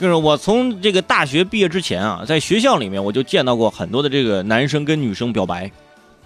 [0.00, 5.70] 就是我从这个大学毕业之前啊，在学校里面我就见到过很多的这个男生跟女生表白，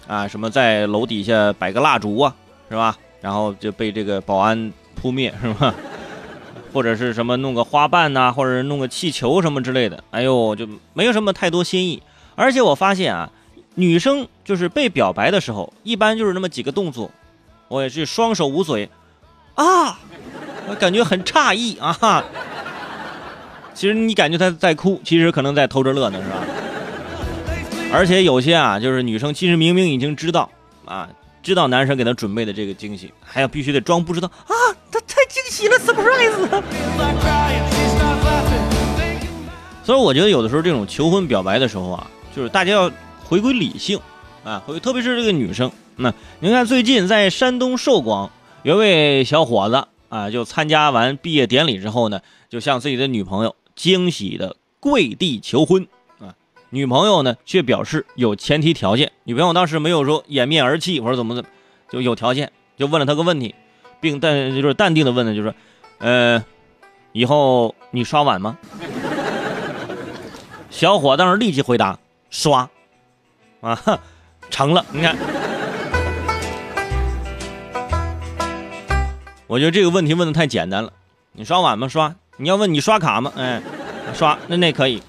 [0.07, 2.35] 啊，什么在楼底下摆个蜡烛啊，
[2.69, 2.95] 是吧？
[3.19, 5.73] 然后就被这个保安扑灭，是吧？
[6.71, 12.01] 或者是什么弄个花瓣呐，或者弄个气球什么之类的，哎呦，就没有什么太多新意。
[12.35, 13.31] 而且我发现啊，
[13.75, 17.09] 女生就是被表白的时候，一般就是那么几个动作，
[17.69, 18.89] 我也是双手捂嘴，
[19.55, 19.99] 啊，
[20.67, 22.23] 我感觉很诧异啊。
[23.73, 26.35] 其实你感觉他在哭，其实可能在偷着乐呢，是吧？
[27.91, 30.49] 而且有些啊，就是女生其实明明已经知道
[30.85, 31.09] 啊，
[31.41, 34.53] 知道男生给她准备的这个惊喜，还要必须得装不知道啊，
[34.91, 36.63] 他太惊喜了，surprise。
[39.83, 42.91] 所以我觉得有的时候这种求婚表白的时候啊，就是大家要
[43.23, 43.99] 回归理性
[44.43, 45.71] 啊，回特别是这个女生。
[45.97, 48.31] 那您看最近在山东寿光，
[48.63, 53.55] 有位小伙子啊，就参加完毕业典礼之后呢，就向自己的女朋友。
[53.75, 55.87] 惊喜的跪地求婚
[56.19, 56.35] 啊！
[56.69, 59.11] 女朋友呢却表示有前提条件。
[59.23, 61.49] 女朋友当时没有说掩面而泣或者怎么怎么，
[61.89, 63.55] 就有条件，就问了他个问题，
[63.99, 65.55] 并淡就是淡定的问呢，就是说，
[65.99, 66.43] 呃，
[67.11, 68.57] 以后你刷碗吗？
[70.69, 71.99] 小伙当时立即回答
[72.29, 72.69] 刷，
[73.61, 74.01] 啊，
[74.49, 74.83] 成了。
[74.91, 75.15] 你看，
[79.47, 80.91] 我觉得这个问题问的太简单了。
[81.33, 81.87] 你刷碗吗？
[81.87, 82.15] 刷。
[82.37, 83.31] 你要问你刷卡吗？
[83.37, 83.61] 哎，
[84.13, 85.01] 刷那那可以。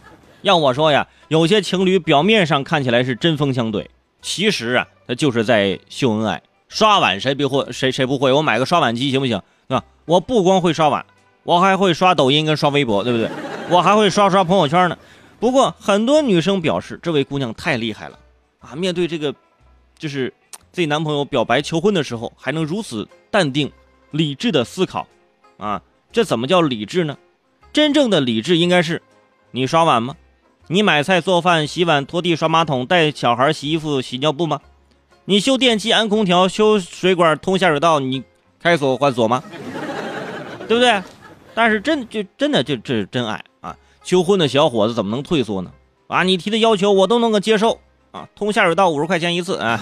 [0.43, 6.43] 要我说呀，有些情侣表面上看起来是针锋相对，其实啊，他就是在秀恩爱。
[6.69, 7.73] 刷碗谁不会？
[7.73, 8.31] 谁谁不会？
[8.33, 9.41] 我买个刷碗机行不行？
[9.69, 11.07] 啊，我不光会刷碗，
[11.45, 13.31] 我还会刷抖音跟刷微博，对不对？
[13.71, 14.99] 我还会刷刷朋友圈呢。
[15.41, 18.19] 不过很多女生表示，这位姑娘太厉害了
[18.61, 18.75] 啊！
[18.77, 19.35] 面对这个，
[19.99, 20.33] 就是
[20.73, 23.71] 自己男朋友表白求婚的时候，还能如此淡定、
[24.11, 25.07] 理智的思考
[25.57, 25.81] 啊。
[26.15, 27.19] 这怎么叫理智呢？
[27.73, 29.03] 真正的理智应该是：
[29.51, 30.15] 你刷碗吗？
[30.69, 34.61] 你买菜做饭、洗碗、拖地、刷马桶、带小孩、洗衣服、洗尿布吗？
[35.25, 38.23] 你修电器、安空调、修水管、通下水道，你
[38.63, 39.43] 开锁换锁吗？
[40.69, 41.03] 对不对？
[41.53, 43.75] 但是真就真的就这是真爱啊！
[44.05, 45.73] 求婚的小伙子怎么能退缩呢？
[46.07, 47.81] 啊，你提的要求我都能够接受
[48.13, 48.29] 啊！
[48.37, 49.81] 通下水道五十块钱一次啊！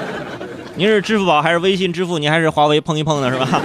[0.74, 2.18] 您是支付宝还是微信支付？
[2.18, 3.62] 您还是华为碰一碰的是吧？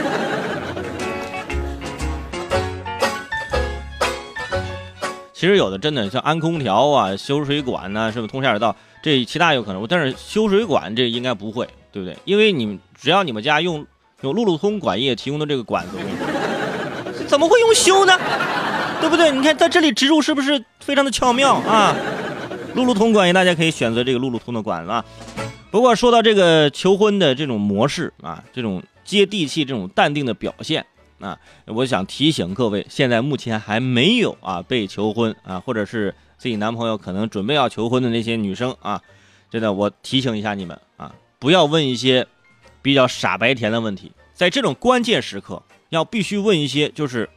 [5.36, 8.74] 其实有的真的像安空调啊、修水管呐，是不是通下水道？
[9.04, 12.18] 这其他有可能，但是修水管这应该不会，对不对？
[12.24, 13.86] 因为你们只要你们家用
[14.22, 15.98] 用路路通管业提供的这个管子，
[17.28, 18.18] 怎么会用修呢？
[19.02, 19.30] 对不对？
[19.30, 21.94] 你看在这里植入是不是非常的巧妙啊？
[22.74, 25.04] 路路通管业，大家可以选择这个路路通的管子啊。
[25.70, 30.86] 不过说到这个求婚的这种模式啊，这种接地气、这种淡定的表现。
[31.26, 39.02] 啊，我想提醒各位，现在目前还没有啊被求婚啊，或者是自己男朋友可能准备要求婚的那些女生啊，
[39.50, 42.28] 真的，我提醒一下你们啊，不要问一些
[42.84, 47.28] 比较傻白甜的问题，在这种关键时刻，要必须问一些就是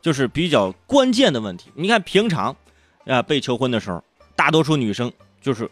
[0.00, 1.70] 就是比较关键的问题。
[1.74, 2.56] 你看平常
[3.04, 4.02] 啊被求婚的时候，
[4.34, 5.12] 大多数女生
[5.42, 5.70] 就是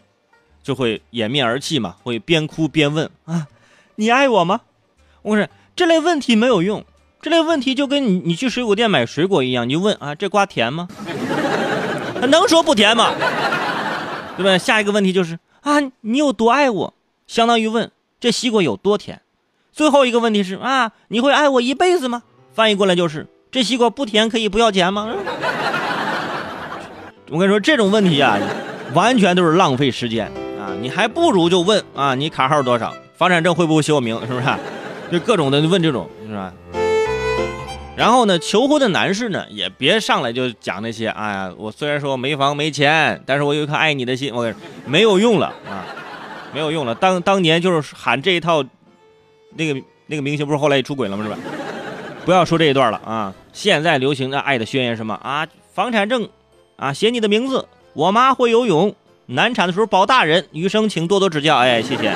[0.61, 3.47] 就会掩面而泣嘛，会边哭边问啊，
[3.95, 4.61] 你爱我吗？
[5.23, 6.85] 我说这类问题没有用。
[7.21, 10.87] 这类问题就跟你你去水果店买水果一样，你就问啊，这瓜甜吗？
[12.19, 13.11] 他能说不甜吗？
[14.37, 14.57] 对吧？
[14.57, 16.93] 下一个问题就是啊，你有多爱我？
[17.27, 19.21] 相当于问这西瓜有多甜。
[19.71, 22.23] 最后一个问题是啊，你会爱我一辈子吗？
[22.53, 25.13] 翻译过来就是这西瓜不甜可以不要钱吗？
[27.29, 28.39] 我跟你说这种问题啊，
[28.93, 30.25] 完全都是浪费时间
[30.59, 30.73] 啊！
[30.81, 32.93] 你还不如就问啊，你卡号多少？
[33.15, 34.19] 房产证会不会写我名？
[34.21, 34.45] 是不是？
[35.11, 36.51] 就各种的问这种，是吧？
[37.95, 45.85] 然后呢，求婚的男士呢，也别上来就讲那些，哎呀，我虽然说没房没钱，但是我有一颗爱你的心，我跟你说没有用了啊，
[46.53, 46.95] 没有用了。
[47.01, 48.63] 当当年就是喊这一套，
[49.55, 51.23] 那个那个明星不是后来也出轨了吗？
[51.23, 51.37] 是吧？
[52.25, 53.33] 不要说这一段了啊！
[53.51, 55.45] 现在流行的爱的宣言什么啊？
[55.73, 56.29] 房产证
[56.77, 58.95] 啊，写你的名字，我妈会游泳，
[59.25, 61.57] 难产的时候保大人，余生请多多指教。
[61.57, 62.13] 哎，谢谢。